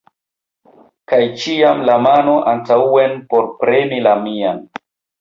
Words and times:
Kaj 1.11 1.19
ĉiam 1.43 1.85
la 1.91 1.99
mano 2.07 2.35
antaŭen 2.55 3.17
por 3.35 3.49
premi 3.63 4.05
la 4.11 4.19
mian! 4.29 4.69